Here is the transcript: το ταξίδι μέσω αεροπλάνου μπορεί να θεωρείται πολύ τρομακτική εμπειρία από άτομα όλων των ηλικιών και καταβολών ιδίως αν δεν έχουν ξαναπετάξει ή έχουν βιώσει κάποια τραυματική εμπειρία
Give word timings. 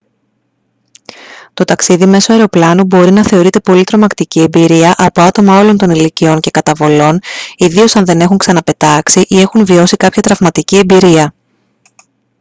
το 1.53 1.63
ταξίδι 1.63 2.05
μέσω 2.05 2.33
αεροπλάνου 2.33 2.85
μπορεί 2.85 3.11
να 3.11 3.23
θεωρείται 3.23 3.59
πολύ 3.59 3.83
τρομακτική 3.83 4.39
εμπειρία 4.41 4.93
από 4.97 5.21
άτομα 5.21 5.59
όλων 5.59 5.77
των 5.77 5.89
ηλικιών 5.89 6.39
και 6.39 6.51
καταβολών 6.51 7.19
ιδίως 7.55 7.95
αν 7.95 8.05
δεν 8.05 8.19
έχουν 8.21 8.37
ξαναπετάξει 8.37 9.25
ή 9.27 9.39
έχουν 9.39 9.65
βιώσει 9.65 9.97
κάποια 9.97 10.21
τραυματική 10.21 10.77
εμπειρία 10.77 11.33